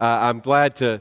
[0.00, 1.00] Uh, I'm glad to,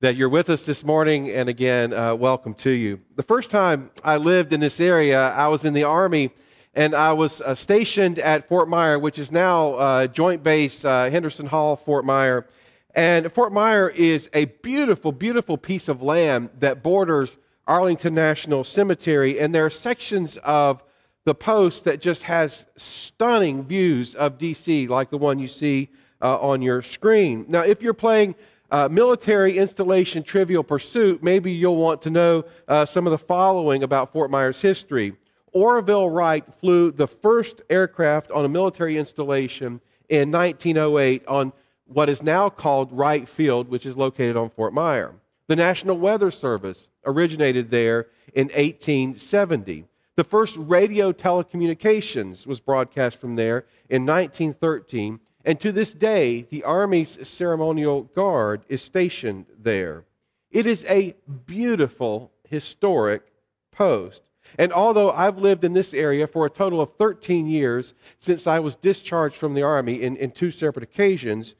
[0.00, 2.98] that you're with us this morning, and again, uh, welcome to you.
[3.16, 6.30] The first time I lived in this area, I was in the Army,
[6.72, 11.10] and I was uh, stationed at Fort Myer, which is now uh, Joint Base uh,
[11.10, 12.46] Henderson Hall, Fort Myer.
[12.94, 17.36] And Fort Myer is a beautiful, beautiful piece of land that borders
[17.66, 20.82] Arlington National Cemetery, and there are sections of
[21.26, 25.90] the post that just has stunning views of DC, like the one you see
[26.20, 27.44] uh, on your screen.
[27.48, 28.34] Now, if you're playing
[28.70, 33.82] uh, military installation trivial pursuit, maybe you'll want to know uh, some of the following
[33.82, 35.14] about Fort Myers history.
[35.52, 41.52] Orville Wright flew the first aircraft on a military installation in 1908 on
[41.86, 45.12] what is now called Wright Field, which is located on Fort Myer.
[45.48, 49.84] The National Weather Service originated there in 1870.
[50.14, 56.64] The first radio telecommunications was broadcast from there in 1913, and to this day, the
[56.64, 60.04] Army's ceremonial guard is stationed there.
[60.50, 61.14] It is a
[61.46, 63.32] beautiful, historic
[63.70, 64.22] post.
[64.58, 68.58] And although I've lived in this area for a total of 13 years since I
[68.58, 71.54] was discharged from the Army in, in two separate occasions,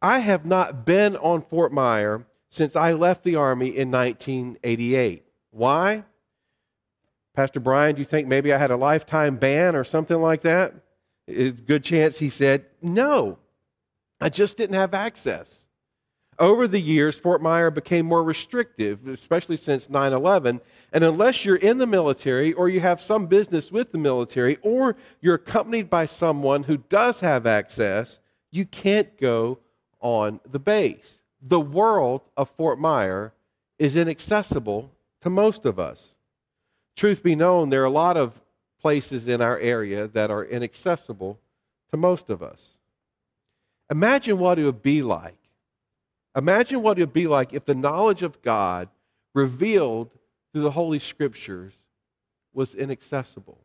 [0.00, 5.24] I have not been on Fort Myer since I left the Army in 1988.
[5.50, 6.04] Why?
[7.34, 10.74] Pastor Brian, do you think maybe I had a lifetime ban or something like that?
[11.30, 13.38] It's good chance he said, No,
[14.20, 15.66] I just didn't have access.
[16.38, 20.62] Over the years, Fort Myer became more restrictive, especially since 9 11.
[20.92, 24.96] And unless you're in the military or you have some business with the military or
[25.20, 28.20] you're accompanied by someone who does have access,
[28.50, 29.58] you can't go
[30.00, 31.18] on the base.
[31.42, 33.34] The world of Fort Myer
[33.78, 36.16] is inaccessible to most of us.
[36.96, 38.40] Truth be known, there are a lot of
[38.80, 41.38] places in our area that are inaccessible
[41.90, 42.78] to most of us.
[43.90, 45.36] Imagine what it would be like.
[46.36, 48.88] Imagine what it would be like if the knowledge of God
[49.34, 50.10] revealed
[50.52, 51.72] through the Holy Scriptures
[52.52, 53.58] was inaccessible.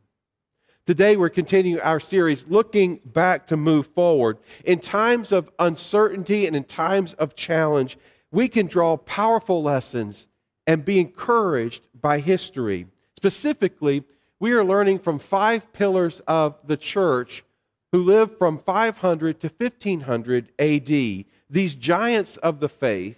[0.86, 4.38] Today, we're continuing our series looking back to move forward.
[4.64, 7.98] In times of uncertainty and in times of challenge,
[8.30, 10.28] we can draw powerful lessons
[10.66, 12.86] and be encouraged by history.
[13.16, 14.04] Specifically,
[14.38, 17.44] we are learning from five pillars of the church
[17.92, 21.24] who lived from 500 to 1500 AD.
[21.48, 23.16] These giants of the faith,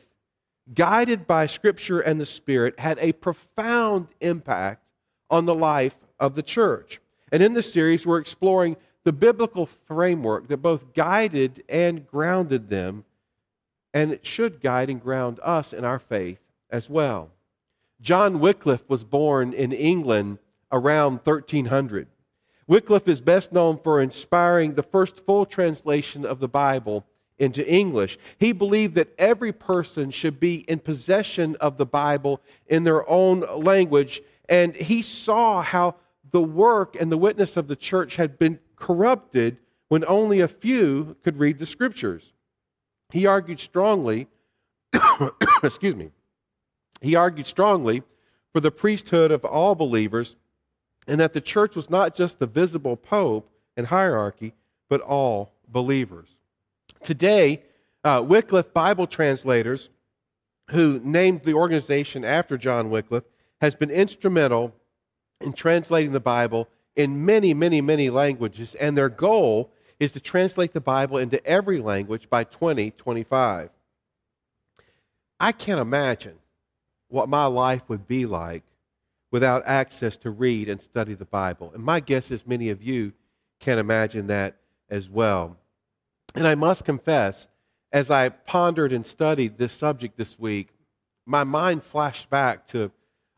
[0.73, 4.85] guided by Scripture and the Spirit, had a profound impact
[5.31, 7.01] on the life of the church.
[7.33, 13.05] And in this series, we're exploring the biblical framework that both guided and grounded them,
[13.95, 16.39] and it should guide and ground us in our faith
[16.71, 17.31] as well.
[18.01, 20.39] John Wycliffe was born in England
[20.71, 22.09] around 1300.
[22.67, 27.07] Wycliffe is best known for inspiring the first full translation of the Bible
[27.39, 28.19] into English.
[28.39, 33.41] He believed that every person should be in possession of the Bible in their own
[33.41, 35.95] language, and he saw how
[36.31, 39.57] the work and the witness of the church had been corrupted
[39.89, 42.33] when only a few could read the scriptures.
[43.13, 44.27] He argued strongly,
[45.63, 46.11] excuse me,
[47.01, 48.03] he argued strongly
[48.53, 50.37] for the priesthood of all believers
[51.09, 54.53] and that the church was not just the visible pope and hierarchy,
[54.89, 56.29] but all believers.
[57.03, 57.63] Today,
[58.05, 59.89] uh, Wycliffe Bible translators,
[60.71, 63.25] who named the organization after John Wycliffe,
[63.61, 64.75] has been instrumental
[65.41, 70.75] in translating the Bible in many, many, many languages, and their goal is to translate
[70.75, 73.71] the Bible into every language by 2025.
[75.41, 76.37] I can't imagine
[77.09, 78.63] what my life would be like
[79.31, 81.71] without access to read and study the Bible.
[81.75, 83.13] And my guess is many of you
[83.61, 84.57] can imagine that
[84.89, 85.57] as well.
[86.35, 87.47] And I must confess,
[87.93, 90.69] as I pondered and studied this subject this week,
[91.27, 92.91] my mind flashed back to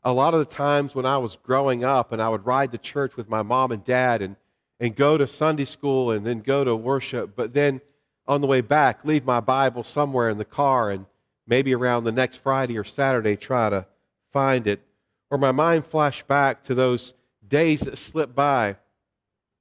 [0.02, 2.78] a lot of the times when I was growing up and I would ride to
[2.78, 4.36] church with my mom and dad and,
[4.78, 7.80] and go to Sunday school and then go to worship, but then
[8.26, 11.06] on the way back, leave my Bible somewhere in the car and
[11.46, 13.84] maybe around the next Friday or Saturday try to
[14.32, 14.80] find it
[15.30, 17.14] or my mind flashed back to those
[17.46, 18.76] days that slipped by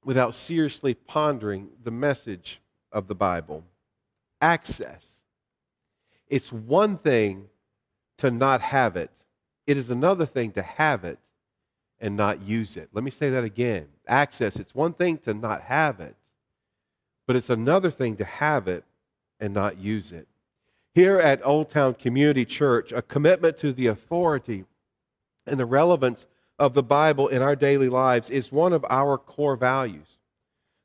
[0.04, 3.64] without seriously pondering the message of the Bible.
[4.40, 5.04] Access.
[6.28, 7.48] It's one thing
[8.18, 9.10] to not have it,
[9.66, 11.18] it is another thing to have it
[12.00, 12.88] and not use it.
[12.92, 13.86] Let me say that again.
[14.06, 16.16] Access, it's one thing to not have it,
[17.26, 18.84] but it's another thing to have it
[19.38, 20.26] and not use it.
[20.94, 24.64] Here at Old Town Community Church, a commitment to the authority
[25.50, 26.26] and the relevance
[26.58, 30.06] of the Bible in our daily lives is one of our core values.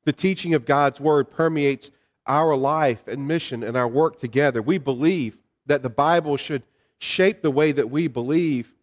[0.06, 1.92] The teaching of God's Word permeates
[2.26, 4.62] our life and mission and our work together.
[4.62, 6.64] We believe that the Bible should
[6.98, 8.74] shape the way that we believe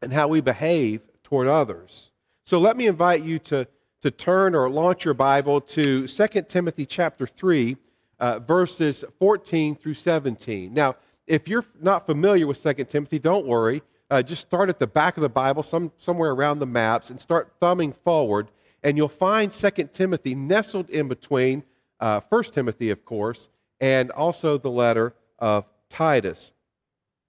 [0.00, 2.10] and how we behave toward others.
[2.44, 3.66] So let me invite you to,
[4.02, 7.76] to turn or launch your Bible to 2 Timothy chapter 3,
[8.18, 10.72] uh, verses 14 through 17.
[10.72, 13.82] Now, if you're not familiar with 2 Timothy, don't worry.
[14.12, 17.18] Uh, just start at the back of the Bible, some, somewhere around the maps, and
[17.18, 18.50] start thumbing forward,
[18.82, 21.62] and you'll find 2 Timothy nestled in between
[21.98, 23.48] uh, 1 Timothy, of course,
[23.80, 26.52] and also the letter of Titus.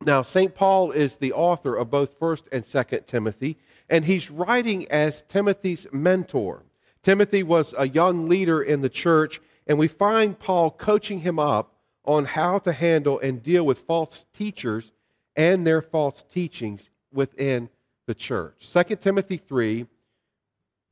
[0.02, 0.54] Now, St.
[0.54, 3.58] Paul is the author of both 1st and 2nd Timothy,
[3.90, 6.64] and he's writing as Timothy's mentor.
[7.02, 11.78] Timothy was a young leader in the church, and we find Paul coaching him up
[12.04, 14.92] on how to handle and deal with false teachers
[15.36, 17.70] and their false teachings within
[18.08, 18.72] the church.
[18.72, 19.86] 2 Timothy 3,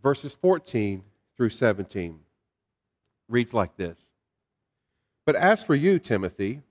[0.01, 1.03] verses 14
[1.37, 2.19] through 17,
[3.29, 3.97] reads like this
[5.25, 6.61] But as for you, Timothy,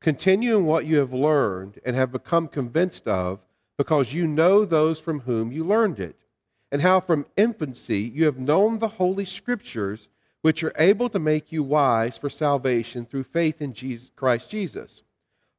[0.00, 3.40] Continue in what you have learned and have become convinced of,
[3.76, 6.16] because you know those from whom you learned it,
[6.70, 10.08] and how from infancy you have known the Holy Scriptures,
[10.42, 15.02] which are able to make you wise for salvation through faith in Jesus, Christ Jesus.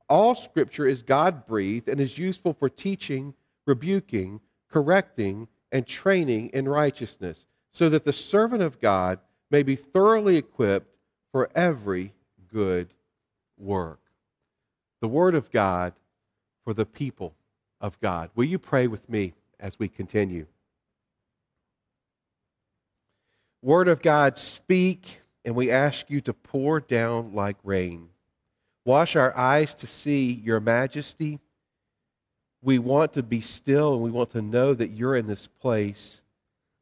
[0.09, 3.33] All Scripture is God breathed and is useful for teaching,
[3.67, 9.19] rebuking, correcting, and training in righteousness, so that the servant of God
[9.51, 10.95] may be thoroughly equipped
[11.31, 12.13] for every
[12.51, 12.89] good
[13.57, 13.99] work
[15.01, 15.93] the Word of God
[16.63, 17.33] for the people
[17.79, 18.29] of God.
[18.35, 20.45] Will you pray with me as we continue?
[23.61, 28.09] Word of God, speak, and we ask you to pour down like rain.
[28.85, 31.39] Wash our eyes to see your majesty.
[32.61, 36.21] We want to be still and we want to know that you're in this place.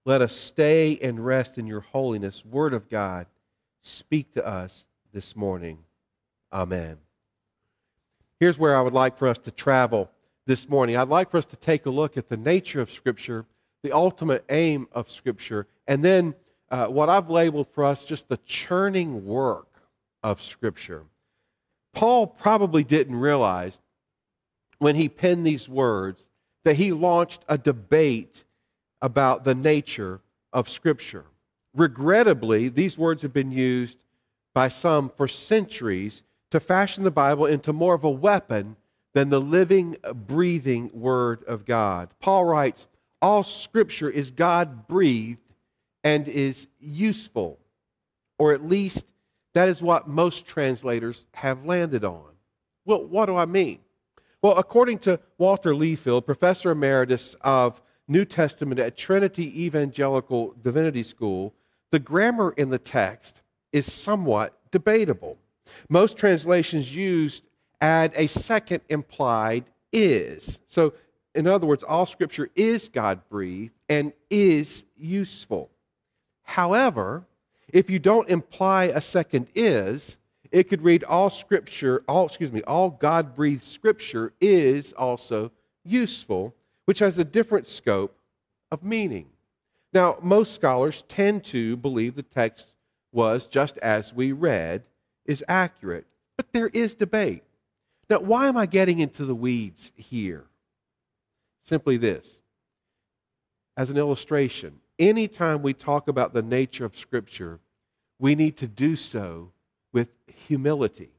[0.06, 2.46] Let us stay and rest in your holiness.
[2.46, 3.28] Word of God,
[3.82, 5.80] speak to us this morning.
[6.52, 6.98] Amen.
[8.40, 10.10] Here's where I would like for us to travel
[10.46, 10.96] this morning.
[10.96, 13.46] I'd like for us to take a look at the nature of Scripture,
[13.84, 16.36] the ultimate aim of Scripture, and then
[16.70, 19.68] uh, what I've labeled for us just the churning work
[20.24, 21.04] of Scripture.
[21.98, 23.80] Paul probably didn't realize
[24.78, 26.28] when he penned these words
[26.64, 28.44] that he launched a debate
[29.02, 30.22] about the nature
[30.54, 31.26] of Scripture.
[31.74, 33.98] Regrettably, these words have been used
[34.54, 36.22] by some for centuries
[36.52, 38.76] to fashion the Bible into more of a weapon
[39.16, 42.10] than the living, breathing Word of God.
[42.20, 42.86] Paul writes,
[43.24, 45.40] All Scripture is God breathed
[46.04, 47.58] and is useful,
[48.38, 49.04] or at least
[49.58, 52.30] that is what most translators have landed on.
[52.86, 53.80] Well, what do I mean?
[54.44, 61.56] Well, according to Walter Liefeld, professor emeritus of New Testament at Trinity Evangelical Divinity School,
[61.90, 63.42] the grammar in the text
[63.74, 65.40] is somewhat debatable.
[65.90, 67.44] Most translations used
[67.82, 70.60] add a second implied is.
[70.68, 70.94] So,
[71.34, 75.72] in other words, all scripture is God breathed and is useful.
[76.44, 77.27] However,
[77.70, 80.18] if you don't imply a second is,
[80.52, 85.52] it could read all scripture, all excuse me, all God breathed scripture is also
[85.84, 86.56] useful,
[86.86, 88.18] which has a different scope
[88.72, 89.28] of meaning.
[89.94, 92.68] Now, most scholars tend to believe the text
[93.12, 94.84] was just as we read
[95.26, 96.06] is accurate,
[96.36, 97.44] but there is debate.
[98.10, 100.46] Now, why am I getting into the weeds here?
[101.64, 102.26] Simply this.
[103.76, 107.60] As an illustration, anytime we talk about the nature of Scripture,
[108.20, 109.52] we need to do so
[109.94, 111.12] with humility.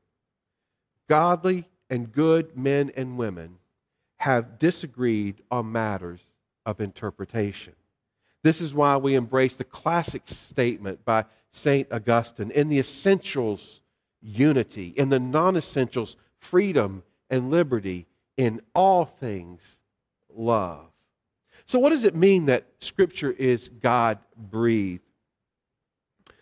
[1.09, 3.59] Godly and good men and women
[4.19, 6.21] have disagreed on matters
[6.67, 7.73] of interpretation.
[8.43, 11.91] This is why we embrace the classic statement by St.
[11.93, 13.81] Augustine in the essentials
[14.21, 18.07] unity, in the non essentials, freedom and liberty,
[18.37, 19.79] in all things,
[20.35, 20.87] love.
[21.69, 25.03] So, what does it mean that Scripture is God breathed?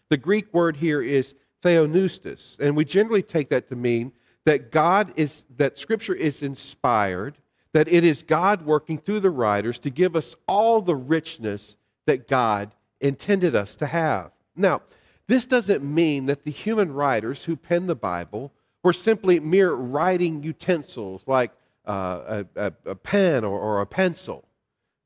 [0.09, 4.13] The Greek word here is theopneustos, and we generally take that to mean
[4.45, 7.39] that God is, that Scripture is inspired,
[7.73, 12.29] that it is God working through the writers to give us all the richness that
[12.29, 14.31] God intended us to have.
[14.55, 14.83] Now,
[15.27, 18.53] this doesn't mean that the human writers who penned the Bible
[18.85, 21.51] were simply mere writing utensils like
[21.85, 24.45] uh, a, a, a, pen or, or a pencil.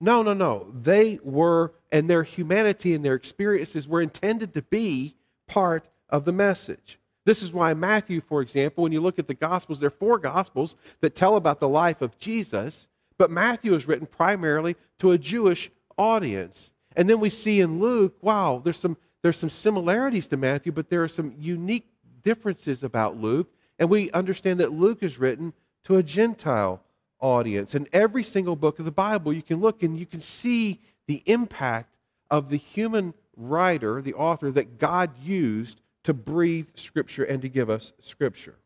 [0.00, 0.72] No, no, no.
[0.72, 5.14] They were, and their humanity and their experiences were intended to be
[5.46, 6.98] part of the message.
[7.26, 10.18] This is why Matthew, for example, when you look at the Gospels, there are four
[10.18, 12.88] Gospels that tell about the life of Jesus,
[13.18, 16.70] but Matthew is written primarily to a Jewish audience.
[16.96, 20.88] And then we see in Luke, wow, there's some there's some similarities to Matthew, but
[20.88, 21.86] there are some unique
[22.22, 23.52] differences about Luke.
[23.78, 25.52] And we understand that Luke is written
[25.84, 26.82] to a Gentile
[27.20, 27.74] audience.
[27.74, 31.22] In every single book of the Bible, you can look and you can see the
[31.26, 31.96] impact
[32.30, 37.70] of the human writer, the author that God used to breathe Scripture and to give
[37.70, 38.56] us Scripture.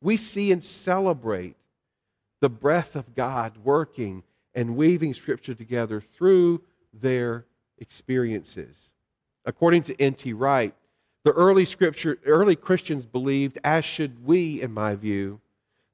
[0.00, 1.56] We see and celebrate
[2.40, 7.46] the breath of God working and weaving Scripture together through their
[7.78, 8.90] experiences.
[9.44, 10.32] According to N.T.
[10.32, 10.74] Wright,
[11.24, 15.40] the early scripture, early Christians believed, as should we, in my view,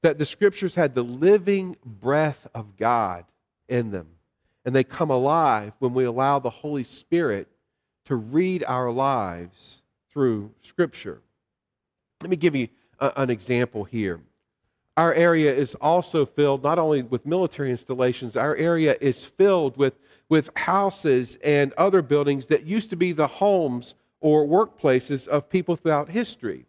[0.02, 3.24] that the scriptures had the living breath of God
[3.68, 4.08] in them.
[4.64, 7.48] And they come alive when we allow the Holy Spirit
[8.04, 11.20] to read our lives through scripture.
[12.22, 14.20] Let me give you a, an example here.
[14.96, 19.94] Our area is also filled not only with military installations, our area is filled with,
[20.28, 25.76] with houses and other buildings that used to be the homes or workplaces of people
[25.76, 26.66] throughout history.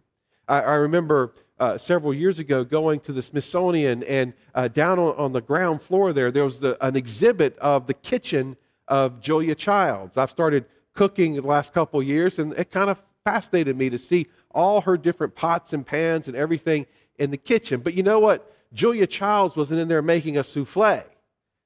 [0.48, 5.15] I, I remember uh, several years ago going to the Smithsonian, and uh, down on,
[5.15, 8.55] on, the ground floor there, there was the, an exhibit of the kitchen
[8.87, 10.17] of Julia Childs.
[10.17, 14.27] I've started cooking the last couple years, and it kind of fascinated me to see
[14.51, 16.85] all her different pots and pans and everything
[17.17, 17.81] in the kitchen.
[17.81, 18.55] But you know what?
[18.73, 21.03] Julia Childs wasn't in there making a souffle.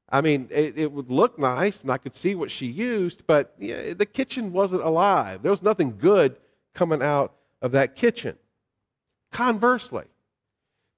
[0.10, 3.58] I mean, it, it, would look nice, and I could see what she used, but
[3.60, 5.42] the kitchen wasn't alive.
[5.42, 6.38] There was nothing good
[6.74, 8.38] coming out of that kitchen.
[9.34, 10.06] Conversely,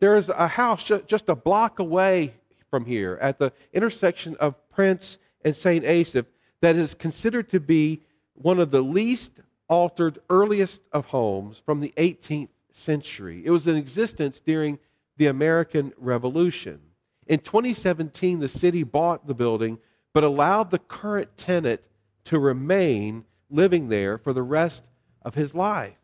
[0.01, 2.33] there is a house just a block away
[2.69, 5.85] from here at the intersection of Prince and St.
[5.85, 6.25] Asaph
[6.59, 8.01] that is considered to be
[8.33, 9.31] one of the least
[9.69, 13.41] altered, earliest of homes from the 18th century.
[13.45, 14.79] It was in existence during
[15.15, 16.81] the American Revolution.
[17.27, 19.79] In 2017, the city bought the building,
[20.13, 21.79] but allowed the current tenant
[22.25, 24.83] to remain living there for the rest
[25.21, 25.95] of his life.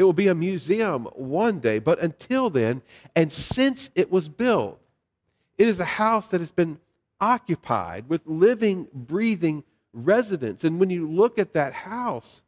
[0.00, 2.80] It will be a museum one day, but until then,
[3.14, 4.80] and since it was built,
[5.58, 6.78] it is a house that has been
[7.20, 10.64] occupied with living, breathing residents.
[10.64, 12.40] And when you look at that house,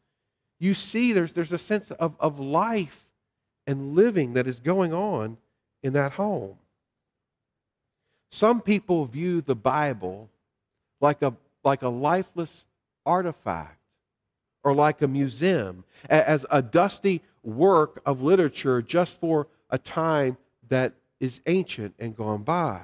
[0.60, 3.04] you see there's, there's a sense of, of life
[3.66, 5.36] and living that is going on
[5.82, 6.54] in that home.
[8.30, 10.30] Some people view the Bible
[11.02, 12.64] like a, like a lifeless
[13.04, 13.76] artifact
[14.64, 20.36] or like a museum, as a dusty work of literature just for a time
[20.68, 22.80] that is ancient and gone by.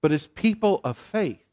[0.00, 1.44] But as people of faith,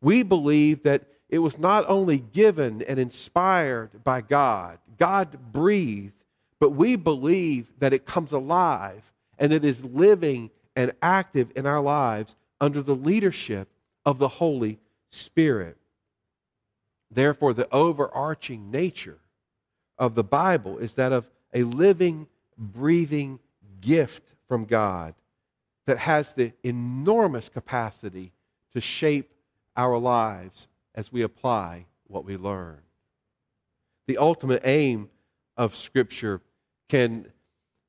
[0.00, 6.24] we believe that it was not only given and inspired by God, God breathed,
[6.58, 9.02] but we believe that it comes alive
[9.38, 13.68] and it is living and active in our lives under the leadership
[14.04, 14.78] of the Holy
[15.10, 15.76] Spirit.
[17.10, 19.18] Therefore, the overarching nature
[19.98, 23.40] of the Bible is that of a living, breathing
[23.80, 25.14] gift from God
[25.86, 28.32] that has the enormous capacity
[28.72, 29.32] to shape
[29.76, 32.78] our lives as we apply what we learn.
[34.06, 35.08] The ultimate aim
[35.56, 36.40] of Scripture
[36.88, 37.26] can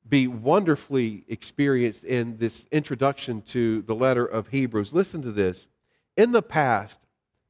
[0.08, 4.92] be wonderfully experienced in this introduction to the letter of Hebrews.
[4.92, 5.66] Listen to this.
[6.16, 6.98] In the past,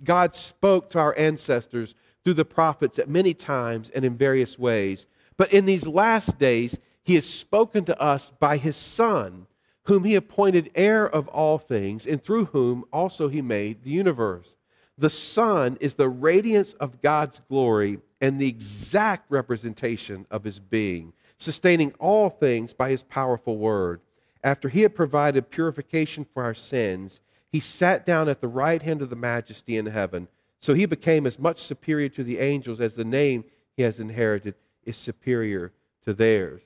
[0.05, 1.95] God spoke to our ancestors
[2.25, 5.07] through the prophets at many times and in various ways.
[5.37, 9.47] But in these last days, he has spoken to us by his Son,
[9.85, 14.57] whom he appointed heir of all things, and through whom also he made the universe.
[14.97, 21.13] The Son is the radiance of God's glory and the exact representation of his being
[21.43, 24.01] sustaining all things by his powerful word.
[24.45, 27.21] After he had provided purification for our sins,
[27.53, 30.27] he sat down at the right hand of the majesty in heaven.
[30.61, 33.45] So he became as much superior to the angels as the name
[33.77, 34.55] he has inherited
[34.85, 35.73] is superior
[36.05, 36.63] to theirs.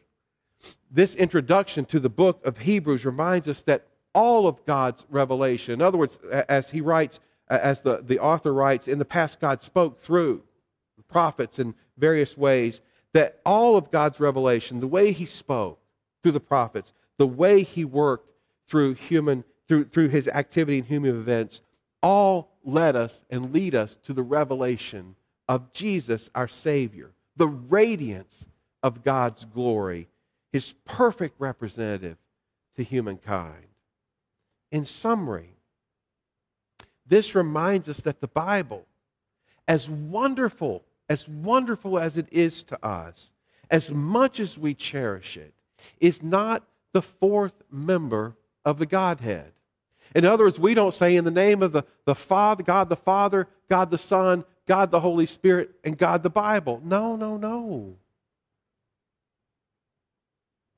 [0.90, 5.82] This introduction to the book of Hebrews reminds us that all of God's revelation, in
[5.82, 10.00] other words, as he writes, as the, the author writes, in the past God spoke
[10.00, 10.42] through
[10.96, 12.80] the prophets in various ways
[13.12, 15.80] that all of God's revelation, the way he spoke
[16.22, 18.30] through the prophets, the way he worked
[18.66, 21.60] through human through, through his activity in human events,
[22.02, 25.16] all led us and lead us to the revelation
[25.48, 28.46] of Jesus, our Savior, the radiance
[28.82, 30.08] of God's glory,
[30.52, 32.16] his perfect representative
[32.76, 33.66] to humankind.
[34.70, 35.50] In summary,
[37.06, 38.86] this reminds us that the Bible,
[39.68, 43.32] as wonderful as wonderful as it is to us,
[43.70, 45.54] as much as we cherish it,
[46.00, 49.52] is not the fourth member of the Godhead.
[50.14, 52.96] In other words, we don't say in the name of the, the Father, God the
[52.96, 56.80] Father, God the Son, God the Holy Spirit, and God the Bible.
[56.84, 57.96] No, no, no.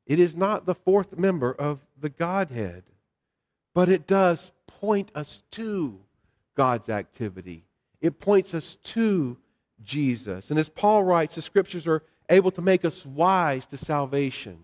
[0.06, 2.85] It is not the fourth member of the Godhead,
[3.75, 6.00] but it does point us to
[6.56, 7.64] God's activity.
[8.00, 9.37] It points us to
[9.82, 10.50] Jesus.
[10.50, 14.58] And as Paul writes, the scriptures are able to make us wise to salvation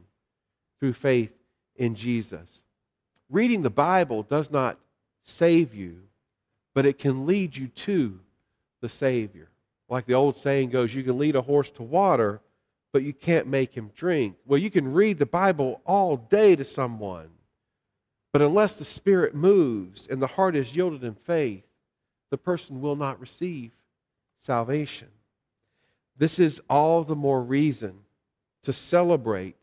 [0.80, 1.32] through faith
[1.76, 2.62] in Jesus.
[3.30, 4.78] Reading the Bible does not
[5.24, 6.02] save you,
[6.74, 8.20] but it can lead you to
[8.80, 9.48] the Savior.
[9.88, 12.40] Like the old saying goes, you can lead a horse to water,
[12.92, 14.36] but you can't make him drink.
[14.46, 17.30] Well, you can read the Bible all day to someone,
[18.32, 21.64] but unless the Spirit moves and the heart is yielded in faith,
[22.30, 23.70] the person will not receive
[24.40, 25.08] salvation.
[26.16, 27.94] This is all the more reason
[28.62, 29.56] to celebrate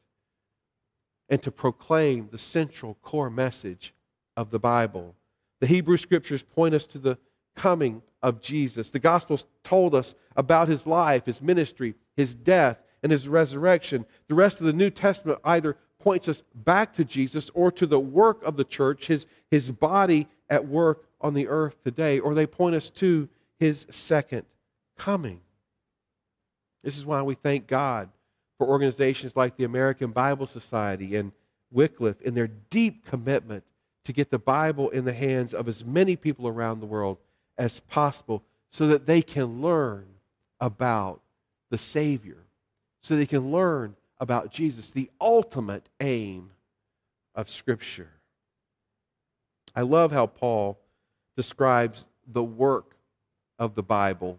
[1.32, 3.94] and to proclaim the central core message
[4.36, 5.16] of the Bible.
[5.62, 7.18] The Hebrew scriptures point us to the
[7.56, 8.90] coming of Jesus.
[8.90, 14.06] The Gospels told us about his life, his ministry, his death, and his resurrection.
[14.28, 18.00] The rest of the New Testament either points us back to Jesus or to the
[18.00, 22.48] work of the church, his, his body at work on the earth today, or they
[22.48, 24.44] point us to his second
[24.98, 25.40] coming.
[26.84, 28.10] This is why we thank God
[28.62, 31.32] for organizations like the American Bible Society and
[31.72, 33.64] Wycliffe in their deep commitment
[34.06, 37.18] to get the Bible in the hands of as many people around the world
[37.58, 40.06] as possible so that they can learn
[40.60, 41.22] about
[41.72, 42.38] the Savior,
[43.02, 46.52] so they can learn about Jesus, the ultimate aim
[47.34, 48.12] of Scripture.
[49.76, 50.78] I love how Paul
[51.36, 52.96] describes the work
[53.58, 54.38] of the Bible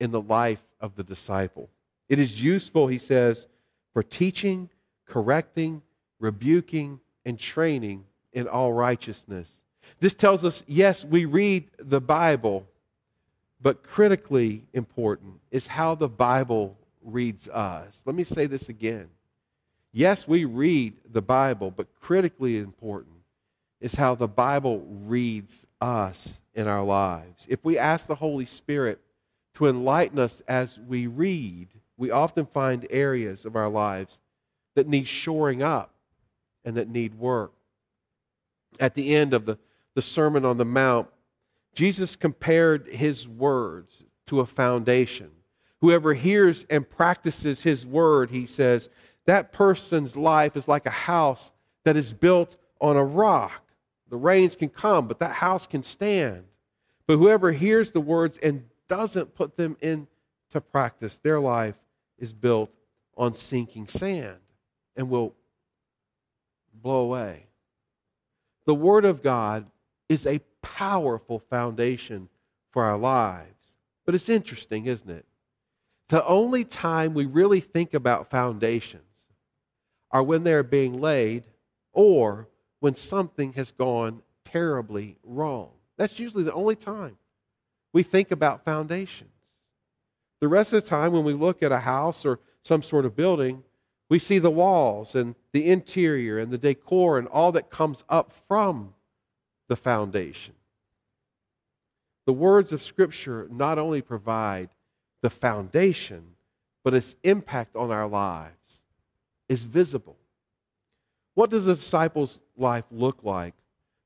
[0.00, 1.70] in the life of the disciple.
[2.08, 3.46] It is useful, he says,
[3.92, 4.68] for teaching,
[5.06, 5.82] correcting,
[6.18, 9.48] rebuking, and training in all righteousness.
[10.00, 12.66] This tells us yes, we read the Bible,
[13.60, 18.02] but critically important is how the Bible reads us.
[18.04, 19.08] Let me say this again.
[19.92, 23.16] Yes, we read the Bible, but critically important
[23.80, 27.44] is how the Bible reads us in our lives.
[27.48, 29.00] If we ask the Holy Spirit
[29.54, 34.18] to enlighten us as we read, we often find areas of our lives
[34.74, 35.94] that need shoring up
[36.64, 37.52] and that need work.
[38.80, 39.58] At the end of the,
[39.94, 41.08] the Sermon on the Mount,
[41.74, 45.30] Jesus compared his words to a foundation.
[45.80, 48.88] Whoever hears and practices his word, he says,
[49.26, 51.50] that person's life is like a house
[51.84, 53.62] that is built on a rock.
[54.08, 56.44] The rains can come, but that house can stand.
[57.06, 60.06] But whoever hears the words and doesn't put them into
[60.70, 61.76] practice, their life
[62.22, 62.72] is built
[63.16, 64.38] on sinking sand
[64.96, 65.34] and will
[66.72, 67.46] blow away.
[68.64, 69.66] The Word of God
[70.08, 72.28] is a powerful foundation
[72.70, 73.74] for our lives.
[74.06, 75.26] But it's interesting, isn't it?
[76.08, 79.02] The only time we really think about foundations
[80.10, 81.42] are when they're being laid
[81.92, 85.70] or when something has gone terribly wrong.
[85.96, 87.16] That's usually the only time
[87.92, 89.30] we think about foundations.
[90.42, 93.14] The rest of the time, when we look at a house or some sort of
[93.14, 93.62] building,
[94.08, 98.32] we see the walls and the interior and the decor and all that comes up
[98.48, 98.92] from
[99.68, 100.54] the foundation.
[102.26, 104.70] The words of Scripture not only provide
[105.20, 106.34] the foundation,
[106.82, 108.82] but its impact on our lives
[109.48, 110.16] is visible.
[111.34, 113.54] What does a disciple's life look like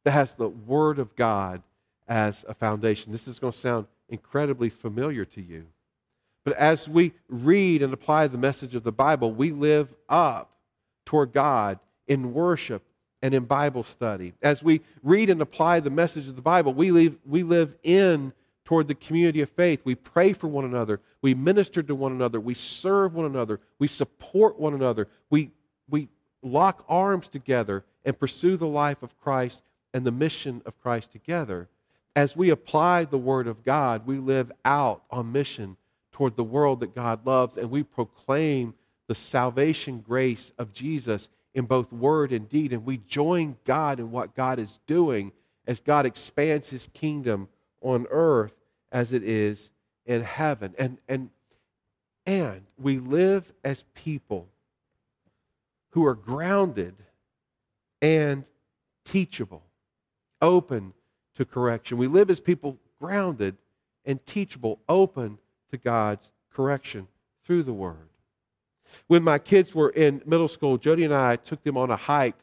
[0.04, 1.62] that has the Word of God
[2.06, 3.10] as a foundation?
[3.10, 5.68] This is going to sound incredibly familiar to you.
[6.46, 10.52] But as we read and apply the message of the Bible, we live up
[11.04, 12.84] toward God in worship
[13.20, 14.32] and in Bible study.
[14.40, 18.32] As we read and apply the message of the Bible, we live, we live in
[18.64, 19.80] toward the community of faith.
[19.82, 21.00] We pray for one another.
[21.20, 22.38] We minister to one another.
[22.38, 23.58] We serve one another.
[23.80, 25.08] We support one another.
[25.30, 25.50] We,
[25.90, 26.08] we
[26.42, 31.66] lock arms together and pursue the life of Christ and the mission of Christ together.
[32.14, 35.76] As we apply the Word of God, we live out on mission
[36.16, 38.72] toward the world that God loves, and we proclaim
[39.06, 42.72] the salvation grace of Jesus in both word and deed.
[42.72, 45.30] And we join God in what God is doing
[45.66, 47.48] as God expands his kingdom
[47.82, 48.54] on earth
[48.90, 49.68] as it is
[50.06, 50.74] in heaven.
[50.78, 51.28] And, and,
[52.24, 54.48] and we live as people
[55.90, 56.94] who are grounded
[58.00, 58.44] and
[59.04, 59.64] teachable,
[60.40, 60.94] open
[61.34, 61.98] to correction.
[61.98, 63.58] We live as people grounded
[64.06, 65.36] and teachable, open
[65.76, 67.08] to God's correction
[67.44, 68.08] through the Word.
[69.06, 72.36] When my kids were in middle school, Jody and I took them on a hike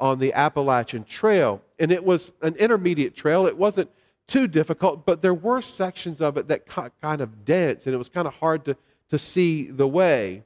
[0.00, 1.62] on the Appalachian Trail.
[1.78, 3.46] And it was an intermediate trail.
[3.46, 3.90] It wasn't
[4.26, 8.08] too difficult, but there were sections of it that kind of dense, and it was
[8.08, 8.76] kind of hard to,
[9.10, 10.44] to see the way.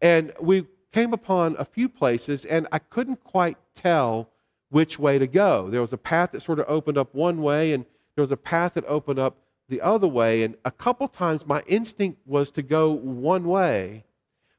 [0.00, 4.28] And we came upon a few places and I couldn't quite tell
[4.68, 5.70] which way to go.
[5.70, 8.36] There was a path that sort of opened up one way, and there was a
[8.36, 9.36] path that opened up
[9.72, 10.42] the other way.
[10.42, 14.04] And a couple times my instinct was to go one way,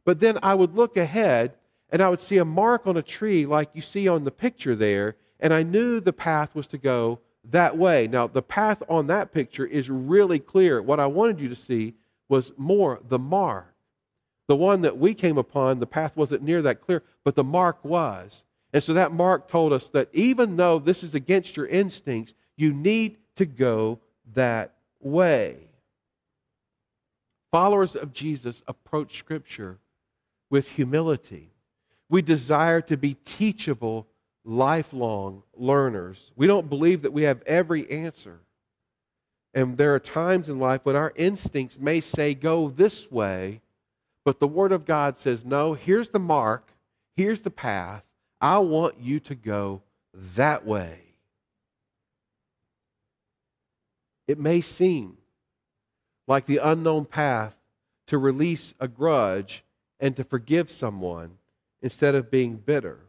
[0.05, 1.53] but then I would look ahead
[1.91, 4.75] and I would see a mark on a tree like you see on the picture
[4.75, 7.19] there, and I knew the path was to go
[7.51, 8.07] that way.
[8.07, 10.81] Now, the path on that picture is really clear.
[10.81, 11.93] What I wanted you to see
[12.27, 13.75] was more the mark.
[14.47, 17.85] The one that we came upon, the path wasn't near that clear, but the mark
[17.85, 18.43] was.
[18.73, 22.73] And so that mark told us that even though this is against your instincts, you
[22.73, 23.99] need to go
[24.33, 24.73] that
[25.05, 25.57] way.
[27.51, 29.77] Followers of Jesus approach Scripture
[30.49, 31.51] with humility.
[32.09, 34.07] We desire to be teachable,
[34.43, 36.31] lifelong learners.
[36.35, 38.39] We don't believe that we have every answer.
[39.53, 43.61] And there are times in life when our instincts may say, go this way,
[44.25, 46.71] but the Word of God says, no, here's the mark,
[47.15, 48.03] here's the path.
[48.41, 49.81] I want you to go
[50.35, 50.99] that way.
[54.27, 55.17] It may seem
[56.27, 57.55] like the unknown path
[58.07, 59.63] to release a grudge
[59.99, 61.37] and to forgive someone
[61.81, 62.99] instead of being bitter.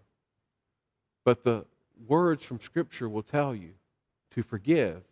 [1.25, 1.65] But the
[2.07, 3.71] words from Scripture will tell you
[4.33, 5.03] to forgive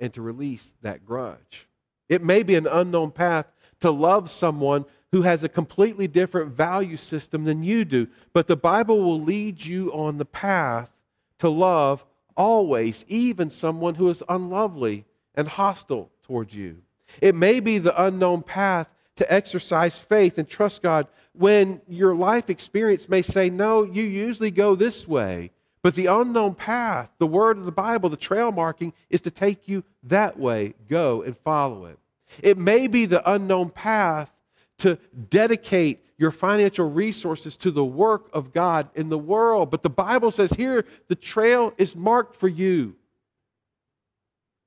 [0.00, 1.68] and to release that grudge.
[2.08, 3.46] It may be an unknown path
[3.80, 8.56] to love someone who has a completely different value system than you do, but the
[8.56, 10.90] Bible will lead you on the path
[11.38, 12.04] to love
[12.36, 16.78] always, even someone who is unlovely and hostile towards you.
[17.20, 22.50] It may be the unknown path to exercise faith and trust God when your life
[22.50, 25.50] experience may say, no, you usually go this way.
[25.82, 29.68] But the unknown path, the word of the Bible, the trail marking, is to take
[29.68, 30.74] you that way.
[30.88, 31.98] Go and follow it.
[32.42, 34.32] It may be the unknown path
[34.78, 39.70] to dedicate your financial resources to the work of God in the world.
[39.70, 42.96] But the Bible says here the trail is marked for you.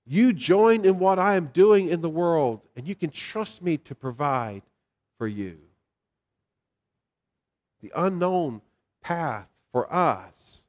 [0.08, 3.78] You join in what I am doing in the world, and you can trust me
[3.80, 4.62] to provide
[5.18, 5.58] for you.
[7.82, 8.62] The unknown
[9.02, 10.62] path for us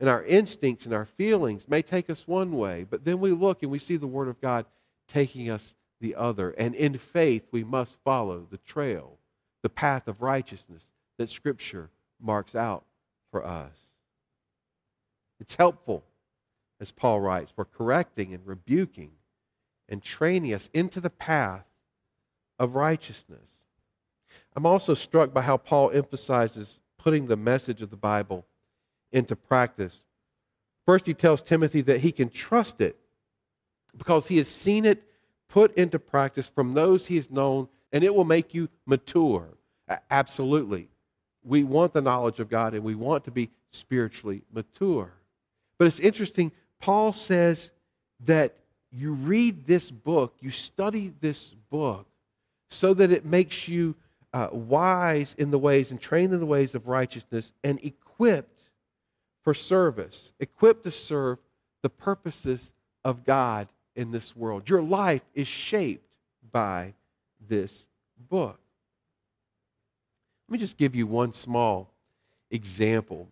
[0.00, 3.62] and our instincts and our feelings may take us one way, but then we look
[3.62, 4.64] and we see the Word of God
[5.08, 6.50] taking us the other.
[6.50, 9.18] And in faith, we must follow the trail,
[9.62, 10.82] the path of righteousness
[11.18, 12.84] that Scripture marks out
[13.30, 13.72] for us.
[15.40, 16.04] It's helpful
[16.80, 19.10] as Paul writes, for correcting and rebuking
[19.88, 21.64] and training us into the path
[22.58, 23.60] of righteousness.
[24.54, 28.44] I'm also struck by how Paul emphasizes putting the message of the Bible
[29.12, 30.04] into practice.
[30.84, 32.96] First, he tells Timothy that he can trust it
[33.96, 35.02] because he has seen it
[35.48, 39.48] put into practice from those he has known, and it will make you mature.
[40.10, 40.88] Absolutely.
[41.42, 45.12] We want the knowledge of God and we want to be spiritually mature.
[45.78, 47.70] But it's interesting, Paul says
[48.24, 48.54] that
[48.92, 52.06] you read this book, you study this book,
[52.70, 53.94] so that it makes you
[54.32, 58.62] uh, wise in the ways and trained in the ways of righteousness and equipped
[59.42, 61.38] for service, equipped to serve
[61.82, 62.70] the purposes
[63.04, 64.68] of God in this world.
[64.68, 66.06] Your life is shaped
[66.52, 66.94] by
[67.48, 67.86] this
[68.28, 68.58] book.
[70.48, 71.90] Let me just give you one small
[72.50, 73.28] example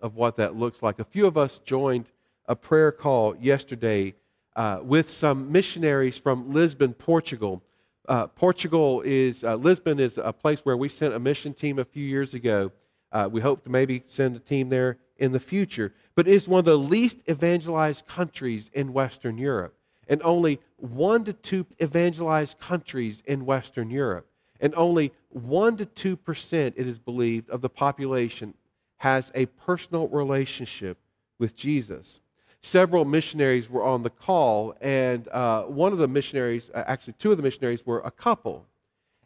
[0.00, 0.98] of what that looks like.
[0.98, 2.06] A few of us joined
[2.46, 4.14] a prayer call yesterday
[4.56, 7.62] uh, with some missionaries from Lisbon, Portugal.
[8.08, 11.84] Uh, Portugal is, uh, Lisbon is a place where we sent a mission team a
[11.84, 12.70] few years ago.
[13.10, 15.92] Uh, we hope to maybe send a team there in the future.
[16.14, 19.74] But it's one of the least evangelized countries in Western Europe,
[20.08, 24.26] and only one to two evangelized countries in Western Europe.
[24.60, 28.54] And only 1 to 2%, it is believed, of the population
[28.98, 30.96] has a personal relationship
[31.38, 32.20] with Jesus
[32.64, 37.30] several missionaries were on the call, and uh, one of the missionaries, uh, actually, two
[37.30, 38.66] of the missionaries were a couple.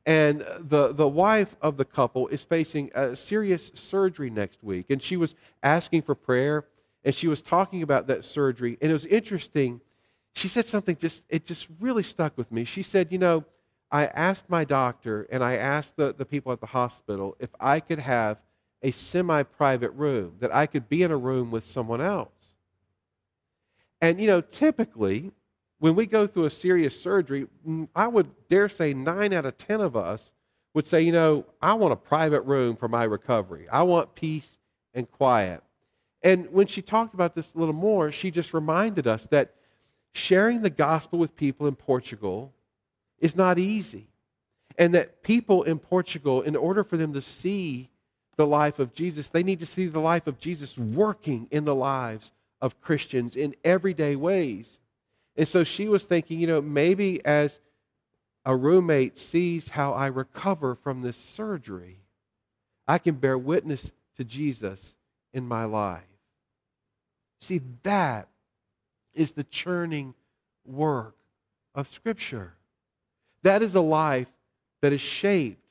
[0.05, 4.87] And the, the wife of the couple is facing a serious surgery next week.
[4.91, 6.65] And she was asking for prayer,
[7.05, 8.77] and she was talking about that surgery.
[8.81, 9.83] And it was interesting.
[10.35, 12.65] She said something just, it just really stuck with me.
[12.65, 13.45] She said, You know,
[13.91, 17.81] I asked my doctor and I asked the, the people at the hospital if I
[17.81, 18.39] could have
[18.83, 22.38] a semi private room, that I could be in a room with someone else.
[24.01, 25.33] And, you know, typically,
[25.79, 29.59] when we go through a serious surgery, mm, I would dare say nine out of
[29.59, 30.33] 10 of us
[30.75, 33.69] would say, you know, I want a private room for my recovery.
[33.71, 34.59] I want peace
[34.95, 35.63] and quiet.
[36.23, 39.55] And when she talked about this a little more, she just reminded us that
[40.13, 42.53] sharing the gospel with people in Portugal
[43.19, 44.09] is not easy.
[44.77, 47.91] And that people in Portugal, in order for them to see
[48.37, 51.75] the life of Jesus, they need to see the life of Jesus working in the
[51.75, 54.79] lives of Christians in everyday ways.
[55.37, 57.59] And so she was thinking, you know, maybe as
[58.45, 61.99] a roommate sees how I recover from this surgery,
[62.87, 64.95] I can bear witness to Jesus
[65.33, 66.03] in my life.
[67.41, 68.29] See, that
[69.15, 70.15] is the churning
[70.65, 71.15] work
[71.75, 72.55] of Scripture.
[73.43, 74.29] That is a life
[74.81, 75.63] that is shaped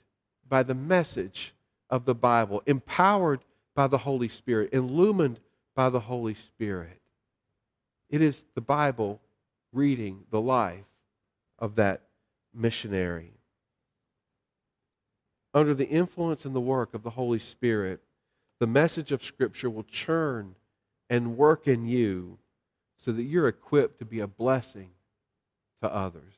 [0.48, 1.54] by the message
[1.90, 3.42] of the Bible, empowered
[3.76, 5.40] by the Holy Spirit, illumined
[5.78, 7.00] by the Holy Spirit.
[8.10, 9.22] It is the Bible
[9.72, 10.88] reading the life
[11.60, 12.02] of that
[12.52, 13.34] missionary.
[15.54, 18.02] Under the influence and the work of the Holy Spirit,
[18.60, 20.56] the message of Scripture will churn
[21.12, 22.40] and work in you
[22.96, 24.90] so that you're equipped to be a blessing
[25.84, 26.34] to others.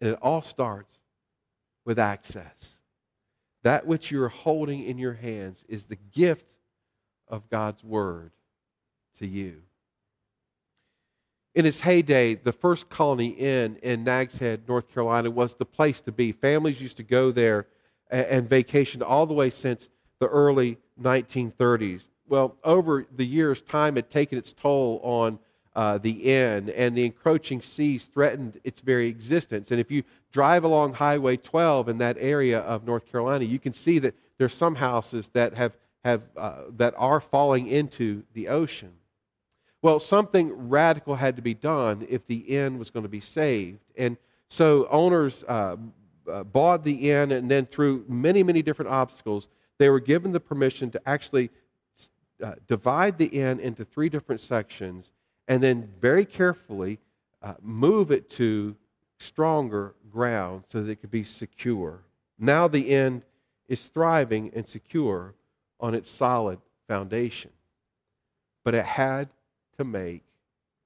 [0.00, 1.00] And it all starts
[1.84, 2.78] with access.
[3.64, 6.46] That which you're holding in your hands is the gift
[7.30, 8.32] of God's Word
[9.18, 9.62] to you.
[11.54, 16.00] In its heyday, the first colony inn in Nags Head, North Carolina, was the place
[16.02, 16.32] to be.
[16.32, 17.66] Families used to go there
[18.10, 19.88] and, and vacation all the way since
[20.20, 22.02] the early 1930s.
[22.28, 25.38] Well, over the years, time had taken its toll on
[25.74, 29.70] uh, the inn, and the encroaching seas threatened its very existence.
[29.70, 33.72] And if you drive along Highway 12 in that area of North Carolina, you can
[33.72, 38.92] see that there's some houses that have, have uh, that are falling into the ocean.
[39.82, 43.80] Well, something radical had to be done if the inn was going to be saved,
[43.96, 44.16] and
[44.48, 45.76] so owners uh,
[46.30, 50.40] uh bought the inn, and then through many, many different obstacles, they were given the
[50.40, 51.50] permission to actually
[52.42, 55.10] uh, divide the inn into three different sections
[55.48, 56.98] and then very carefully
[57.42, 58.76] uh, move it to
[59.18, 62.00] stronger ground so that it could be secure.
[62.38, 63.22] Now the inn
[63.68, 65.34] is thriving and secure
[65.80, 67.50] on its solid foundation.
[68.64, 69.28] But it had
[69.78, 70.22] to make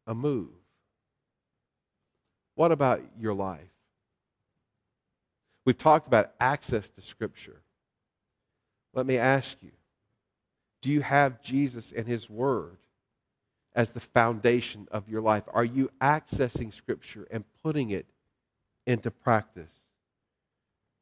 [0.07, 0.50] a move.
[2.54, 3.61] What about your life?
[5.64, 7.61] We've talked about access to Scripture.
[8.92, 9.72] Let me ask you
[10.83, 12.76] do you have Jesus and His Word
[13.74, 15.44] as the foundation of your life?
[15.52, 18.07] Are you accessing Scripture and putting it
[18.87, 19.70] into practice?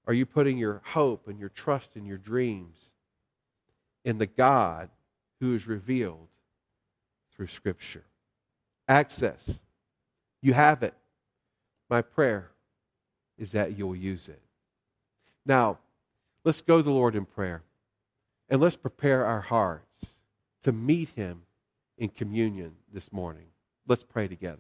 [0.07, 2.92] Are you putting your hope and your trust and your dreams
[4.05, 4.91] in the God
[5.41, 6.29] who is revealed
[7.35, 8.05] through Scripture?
[8.89, 9.61] Access.
[10.41, 10.95] You have it.
[11.89, 12.51] My prayer
[13.39, 14.41] is that you'll use it.
[15.45, 15.79] Now,
[16.45, 17.63] let's go to the Lord in prayer.
[18.49, 20.07] And let's prepare our hearts
[20.65, 21.43] to meet him
[21.97, 23.47] in communion this morning.
[23.87, 24.59] Let's pray together.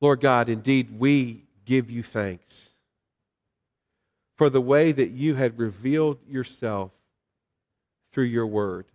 [0.00, 2.70] Lord God, indeed, we give you thanks
[4.36, 6.90] for the way that you had revealed yourself
[8.12, 8.86] through your word.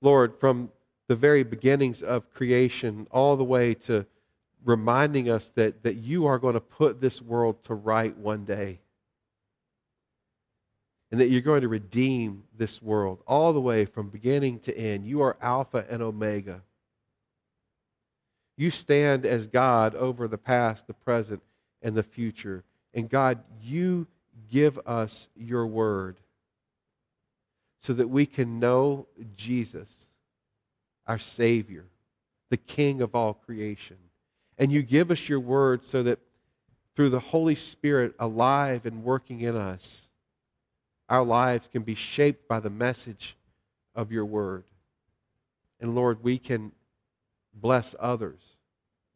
[0.00, 0.70] Lord, from
[1.08, 4.06] the very beginnings of creation all the way to
[4.64, 8.80] reminding us that, that you are going to put this world to right one day
[11.12, 15.06] and that you're going to redeem this world all the way from beginning to end.
[15.06, 16.62] You are Alpha and Omega.
[18.56, 21.42] You stand as God over the past, the present,
[21.82, 22.64] and the future.
[22.94, 24.06] And God, you
[24.50, 26.16] give us your word
[27.82, 30.06] so that we can know Jesus,
[31.06, 31.84] our Savior,
[32.48, 33.96] the King of all creation.
[34.56, 36.20] And you give us your word so that
[36.94, 40.08] through the Holy Spirit alive and working in us,
[41.08, 43.36] our lives can be shaped by the message
[43.94, 44.64] of your word.
[45.80, 46.70] And Lord, we can
[47.52, 48.40] bless others.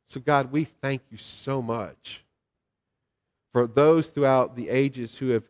[0.07, 2.25] So, God, we thank you so much
[3.53, 5.45] for those throughout the ages who have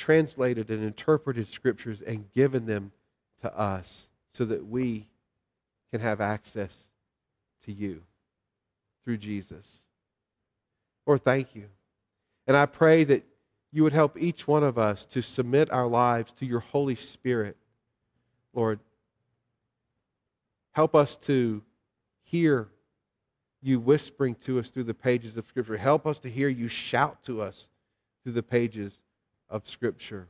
[0.00, 2.90] translated and interpreted scriptures and given them
[3.42, 5.06] to us so that we
[5.92, 6.74] can have access
[7.66, 8.00] to you
[9.04, 9.80] through Jesus.
[11.06, 11.66] Lord, thank you.
[12.46, 13.24] And I pray that
[13.72, 17.58] you would help each one of us to submit our lives to your Holy Spirit,
[18.54, 18.80] Lord.
[20.72, 21.62] Help us to
[22.22, 22.68] hear
[23.60, 25.76] you whispering to us through the pages of Scripture.
[25.76, 27.68] Help us to hear you shout to us
[28.22, 28.98] through the pages
[29.50, 30.28] of Scripture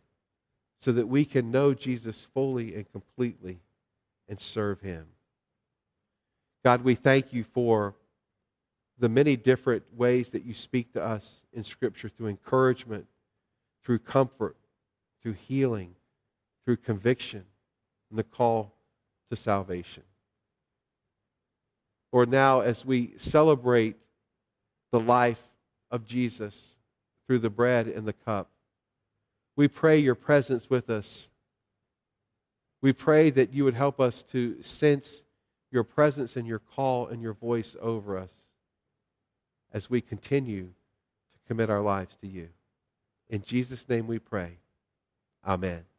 [0.81, 3.61] so that we can know Jesus fully and completely
[4.29, 5.07] and serve him.
[6.65, 7.95] God, we thank you for
[8.99, 13.07] the many different ways that you speak to us in Scripture through encouragement
[13.85, 14.57] through comfort,
[15.23, 15.95] through healing,
[16.65, 17.45] through conviction,
[18.11, 18.75] and the call
[19.31, 20.03] to salvation.
[22.13, 23.97] Or now as we celebrate
[24.93, 25.43] the life
[25.91, 26.77] of Jesus
[27.27, 28.51] through the bread and the cup,
[29.61, 31.29] We pray your presence with us.
[32.81, 35.23] We pray that you would help us to sense
[35.71, 38.33] your presence and your call and your voice over us
[39.71, 42.49] as we continue to commit our lives to you.
[43.29, 44.53] In Jesus' name we pray.
[45.47, 45.90] Amen.